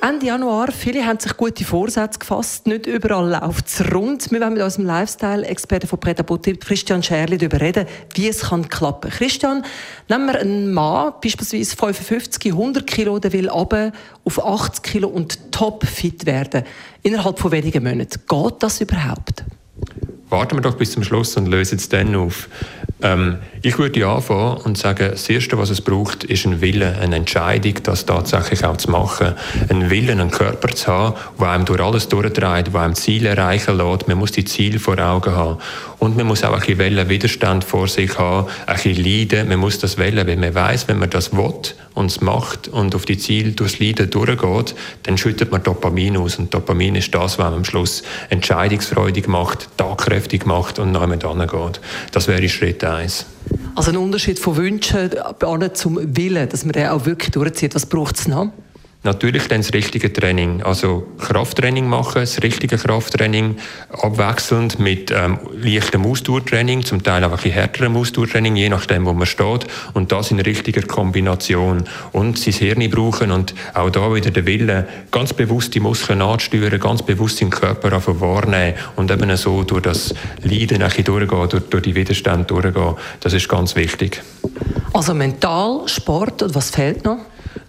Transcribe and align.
Ende 0.00 0.26
Januar, 0.26 0.70
viele 0.70 1.04
haben 1.04 1.18
sich 1.18 1.36
gute 1.36 1.64
Vorsätze 1.64 2.20
gefasst. 2.20 2.68
Nicht 2.68 2.86
überall 2.86 3.30
läuft 3.30 3.66
es 3.66 3.92
rund. 3.92 4.30
Wir 4.30 4.40
wollen 4.40 4.54
mit 4.54 4.62
unserem 4.62 4.86
Lifestyle-Experten 4.86 5.88
von 5.88 5.98
Preta 5.98 6.22
Christian 6.22 7.02
Scherli, 7.02 7.36
darüber 7.36 7.60
reden, 7.60 7.84
wie 8.14 8.28
es 8.28 8.42
kann 8.42 8.68
klappen 8.68 9.10
Christian, 9.10 9.64
nehmen 10.08 10.26
wir 10.26 10.38
einen 10.40 10.72
Mann, 10.72 11.14
beispielsweise 11.20 11.74
55, 11.74 12.52
100 12.52 12.86
Kilo, 12.86 13.18
der 13.18 13.32
will 13.32 13.48
runter 13.48 13.90
auf 14.24 14.44
80 14.44 14.84
Kilo 14.84 15.08
und 15.08 15.50
topfit 15.50 16.26
werden. 16.26 16.62
Innerhalb 17.02 17.40
von 17.40 17.50
wenigen 17.50 17.82
Monaten. 17.82 18.20
Geht 18.28 18.54
das 18.60 18.80
überhaupt? 18.80 19.44
Warten 20.28 20.56
wir 20.56 20.62
doch 20.62 20.76
bis 20.76 20.92
zum 20.92 21.02
Schluss 21.02 21.36
und 21.36 21.46
lösen 21.46 21.76
es 21.76 21.88
dann 21.88 22.14
auf. 22.14 22.48
Ähm, 23.00 23.38
ich 23.62 23.78
würde 23.78 24.06
anfangen 24.06 24.58
und 24.58 24.76
sagen, 24.76 25.08
das 25.10 25.28
Erste, 25.28 25.56
was 25.58 25.70
es 25.70 25.80
braucht, 25.80 26.24
ist 26.24 26.46
ein 26.46 26.60
Wille, 26.60 26.96
eine 27.00 27.16
Entscheidung, 27.16 27.74
das 27.82 28.06
tatsächlich 28.06 28.64
auch 28.64 28.76
zu 28.76 28.90
machen. 28.90 29.34
Ein 29.68 29.90
Willen, 29.90 30.20
einen 30.20 30.30
Körper 30.30 30.68
zu 30.74 30.88
haben, 30.88 31.14
der 31.38 31.48
einem 31.48 31.64
durch 31.64 31.80
alles 31.80 32.08
durchdreht, 32.08 32.68
der 32.68 32.80
einem 32.80 32.94
Ziele 32.94 33.30
erreichen 33.30 33.76
lässt. 33.76 34.08
Man 34.08 34.18
muss 34.18 34.32
die 34.32 34.44
Ziele 34.44 34.78
vor 34.78 34.98
Augen 34.98 35.34
haben. 35.34 35.58
Und 35.98 36.16
man 36.16 36.26
muss 36.26 36.44
auch 36.44 36.60
ein 36.60 36.76
bisschen 36.76 37.08
Widerstand 37.08 37.64
vor 37.64 37.88
sich 37.88 38.18
haben, 38.18 38.48
ein 38.66 38.74
bisschen 38.74 39.04
leiden. 39.04 39.48
Man 39.48 39.58
muss 39.58 39.78
das 39.78 39.98
wählen, 39.98 40.26
weil 40.26 40.36
man 40.36 40.54
weiß, 40.54 40.86
wenn 40.88 40.98
man 40.98 41.10
das 41.10 41.32
will 41.32 41.54
und 41.94 42.06
es 42.06 42.20
macht 42.20 42.68
und 42.68 42.94
auf 42.94 43.04
die 43.04 43.18
Ziele 43.18 43.52
durchs 43.52 43.80
Leiden 43.80 44.08
durchgeht, 44.08 44.76
dann 45.02 45.18
schüttet 45.18 45.50
man 45.50 45.62
Dopamin 45.62 46.16
aus. 46.16 46.38
Und 46.38 46.54
Dopamin 46.54 46.94
ist 46.94 47.12
das, 47.12 47.38
was 47.38 47.38
man 47.38 47.54
am 47.54 47.64
Schluss 47.64 48.04
entscheidungsfreudig 48.30 49.26
macht, 49.26 49.68
tagkräftig 49.76 50.46
macht 50.46 50.78
und 50.78 50.92
nach 50.92 51.08
nachher 51.08 51.46
geht. 51.46 51.80
Das 52.12 52.28
wäre 52.28 52.48
Schritt 52.48 52.84
eins. 52.94 53.26
Also 53.74 53.90
ein 53.90 53.96
Unterschied 53.96 54.38
von 54.38 54.56
Wünschen 54.56 55.10
zum 55.74 55.98
Willen, 56.16 56.48
dass 56.48 56.64
man 56.64 56.72
den 56.72 56.88
auch 56.88 57.06
wirklich 57.06 57.30
durchzieht. 57.30 57.74
Was 57.74 57.86
braucht 57.86 58.18
es 58.18 58.28
noch? 58.28 58.50
Natürlich 59.04 59.46
dann 59.46 59.60
das 59.60 59.72
richtige 59.72 60.12
Training. 60.12 60.60
Also 60.62 61.06
Krafttraining 61.18 61.88
machen, 61.88 62.20
das 62.20 62.42
richtige 62.42 62.76
Krafttraining, 62.76 63.56
abwechselnd 63.90 64.80
mit 64.80 65.12
ähm, 65.12 65.38
leichtem 65.54 66.04
Ausdauertraining, 66.04 66.84
zum 66.84 67.04
Teil 67.04 67.22
auch 67.22 67.30
ein 67.30 67.36
bisschen 67.36 67.52
härterem 67.52 67.96
Ausdauertraining, 67.96 68.56
je 68.56 68.68
nachdem, 68.68 69.06
wo 69.06 69.12
man 69.12 69.26
steht. 69.26 69.66
Und 69.94 70.10
das 70.10 70.32
in 70.32 70.40
richtiger 70.40 70.82
Kombination. 70.82 71.84
Und 72.10 72.40
sein 72.40 72.54
Hirn 72.54 72.90
brauchen 72.90 73.30
und 73.30 73.54
auch 73.72 73.88
da 73.90 74.12
wieder 74.12 74.32
der 74.32 74.46
Wille, 74.46 74.88
ganz 75.12 75.32
bewusst 75.32 75.76
die 75.76 75.80
Muskeln 75.80 76.20
anzusteuern, 76.20 76.80
ganz 76.80 77.02
bewusst 77.02 77.40
den 77.40 77.50
Körper 77.50 78.02
wahrnehmen 78.20 78.74
und 78.96 79.12
eben 79.12 79.36
so 79.36 79.62
durch 79.62 79.82
das 79.82 80.12
Leiden 80.42 80.80
durchgehen, 80.80 81.48
durch, 81.48 81.62
durch 81.70 81.82
die 81.84 81.94
Widerstände 81.94 82.46
durchgehen. 82.46 82.96
Das 83.20 83.32
ist 83.32 83.48
ganz 83.48 83.76
wichtig. 83.76 84.22
Also 84.92 85.14
mental, 85.14 85.86
Sport 85.86 86.42
und 86.42 86.56
was 86.56 86.70
fehlt 86.70 87.04
noch? 87.04 87.18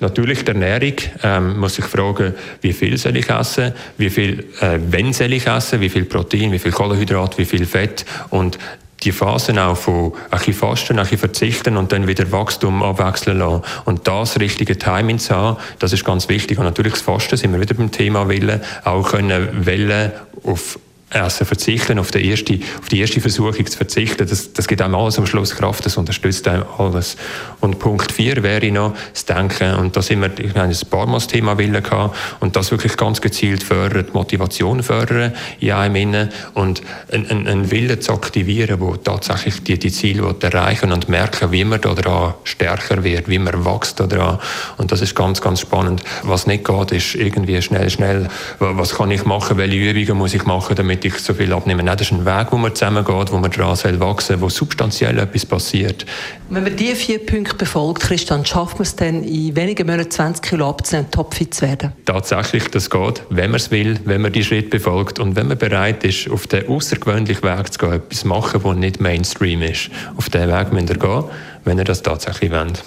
Natürlich 0.00 0.44
die 0.44 0.52
Ernährung. 0.52 0.94
Ähm, 1.22 1.58
muss 1.58 1.78
ich 1.78 1.84
fragen, 1.84 2.34
wie 2.60 2.72
viel 2.72 2.96
soll 2.98 3.16
ich 3.16 3.28
essen, 3.28 3.72
wie 3.96 4.10
viel, 4.10 4.44
äh, 4.60 4.78
wenn 4.90 5.12
soll 5.12 5.32
ich 5.32 5.46
essen, 5.46 5.80
wie 5.80 5.88
viel 5.88 6.04
Protein, 6.04 6.52
wie 6.52 6.58
viel 6.58 6.72
Kohlenhydrat, 6.72 7.36
wie 7.38 7.44
viel 7.44 7.66
Fett 7.66 8.04
und 8.30 8.58
die 9.02 9.12
Phasen 9.12 9.58
auch 9.58 9.76
von 9.76 10.12
ein 10.30 10.38
bisschen 10.38 10.54
fasten, 10.54 10.98
ein 10.98 11.04
bisschen 11.04 11.18
verzichten 11.18 11.76
und 11.76 11.92
dann 11.92 12.08
wieder 12.08 12.30
Wachstum 12.32 12.82
abwechseln 12.82 13.38
lassen. 13.38 13.62
Und 13.84 14.08
das 14.08 14.40
richtige 14.40 14.76
Timing 14.76 15.18
zu 15.18 15.34
haben, 15.34 15.56
das 15.78 15.92
ist 15.92 16.04
ganz 16.04 16.28
wichtig. 16.28 16.58
Und 16.58 16.64
natürlich 16.64 16.94
das 16.94 17.02
Fasten, 17.02 17.36
sind 17.36 17.52
wir 17.52 17.60
wieder 17.60 17.74
beim 17.74 17.90
Thema 17.90 18.28
Willen, 18.28 18.60
auch 18.84 19.08
können 19.10 19.66
Wellen 19.66 20.12
auf 20.42 20.78
Essen 21.10 21.46
verzichten, 21.46 21.98
auf 21.98 22.10
die 22.10 22.28
erste, 22.28 22.58
auf 22.80 22.88
die 22.88 23.00
erste 23.00 23.20
Versuchung 23.20 23.66
zu 23.66 23.76
verzichten, 23.76 24.26
das, 24.28 24.52
das 24.52 24.68
gibt 24.68 24.82
einem 24.82 24.94
alles 24.94 25.18
am 25.18 25.26
Schluss 25.26 25.54
Kraft, 25.54 25.86
das 25.86 25.96
unterstützt 25.96 26.46
einem 26.48 26.64
alles. 26.76 27.16
Und 27.60 27.78
Punkt 27.78 28.12
4 28.12 28.42
wäre 28.42 28.70
noch 28.70 28.94
das 29.12 29.24
Denken, 29.24 29.74
und 29.76 29.96
da 29.96 30.02
sind 30.02 30.20
wir, 30.20 30.30
ich 30.38 30.54
meine, 30.54 30.72
ein 30.72 30.90
paar 30.90 31.06
Mal 31.06 31.14
das 31.14 31.26
Thema 31.26 31.56
Willen 31.56 31.82
gehabt, 31.82 32.16
und 32.40 32.56
das 32.56 32.70
wirklich 32.70 32.96
ganz 32.96 33.20
gezielt 33.20 33.62
fördern, 33.62 34.06
die 34.08 34.12
Motivation 34.12 34.82
fördern 34.82 35.32
in 35.60 35.72
einem 35.72 35.96
innen, 35.96 36.28
und 36.54 36.82
einen, 37.10 37.46
einen 37.46 37.70
Willen 37.70 38.00
zu 38.00 38.12
aktivieren, 38.12 38.80
wo 38.80 38.96
tatsächlich 38.96 39.62
die, 39.64 39.78
die 39.78 39.90
Ziele 39.90 40.34
erreichen 40.40 40.92
und 40.92 41.08
merken, 41.08 41.52
wie 41.52 41.64
man 41.64 41.80
daran 41.80 42.34
stärker 42.44 43.02
wird, 43.02 43.28
wie 43.28 43.38
man 43.38 43.64
wächst 43.64 43.98
daran. 43.98 44.38
Und 44.76 44.92
das 44.92 45.00
ist 45.00 45.14
ganz, 45.14 45.40
ganz 45.40 45.60
spannend. 45.60 46.02
Was 46.22 46.46
nicht 46.46 46.64
geht, 46.64 46.92
ist 46.92 47.14
irgendwie 47.14 47.60
schnell, 47.62 47.88
schnell, 47.88 48.28
was 48.58 48.94
kann 48.94 49.10
ich 49.10 49.24
machen, 49.24 49.56
welche 49.56 49.90
Übungen 49.90 50.18
muss 50.18 50.34
ich 50.34 50.44
machen, 50.44 50.76
damit 50.76 50.97
damit 50.98 51.04
ich 51.04 51.22
so 51.22 51.34
viel 51.34 51.52
abnehme. 51.52 51.82
Nein, 51.82 51.96
das 51.96 52.10
ist 52.10 52.12
ein 52.12 52.24
Weg, 52.24 52.48
wo 52.50 52.56
man 52.56 52.74
zusammengeht, 52.74 53.32
wo 53.32 53.38
man 53.38 53.50
daran 53.50 53.76
soll 53.76 54.00
wachsen 54.00 54.40
wo 54.40 54.48
substanziell 54.48 55.18
etwas 55.18 55.46
passiert. 55.46 56.04
Wenn 56.50 56.64
man 56.64 56.76
diese 56.76 56.96
vier 56.96 57.24
Punkte 57.24 57.54
befolgt, 57.54 58.02
Christian, 58.02 58.44
schafft 58.44 58.74
man 58.74 58.82
es 58.82 58.96
dann 58.96 59.22
in 59.22 59.54
wenigen 59.54 59.86
Monaten 59.86 60.10
20 60.10 60.42
Kilo 60.42 60.68
abzunehmen 60.68 61.06
und 61.06 61.14
topfit 61.14 61.54
zu 61.54 61.62
werden? 61.62 61.92
Tatsächlich, 62.04 62.68
das 62.68 62.90
geht, 62.90 63.22
wenn 63.30 63.50
man 63.50 63.60
es 63.60 63.70
will, 63.70 64.00
wenn 64.04 64.20
man 64.20 64.32
die 64.32 64.44
Schritte 64.44 64.70
befolgt 64.70 65.18
und 65.18 65.36
wenn 65.36 65.48
man 65.48 65.58
bereit 65.58 66.04
ist, 66.04 66.30
auf 66.30 66.46
den 66.46 66.68
außergewöhnlichen 66.68 67.42
Weg 67.42 67.72
zu 67.72 67.78
gehen, 67.78 67.92
etwas 67.92 68.24
machen, 68.24 68.60
was 68.64 68.76
nicht 68.76 69.00
Mainstream 69.00 69.62
ist. 69.62 69.90
Auf 70.16 70.30
diesen 70.30 70.48
Weg 70.48 70.72
müsst 70.72 70.90
ihr 70.90 70.98
gehen, 70.98 71.24
wenn 71.64 71.78
ihr 71.78 71.84
das 71.84 72.02
tatsächlich 72.02 72.50
wollt. 72.50 72.82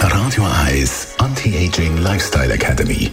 Radio 0.00 0.44
1 0.68 1.14
Anti-Aging 1.18 1.98
Lifestyle 1.98 2.52
Academy 2.52 3.12